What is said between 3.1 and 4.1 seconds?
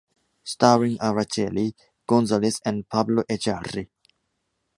Echarri.